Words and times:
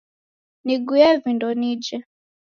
Nigue 0.65 1.07
vindo 1.23 1.47
nije. 1.53 1.97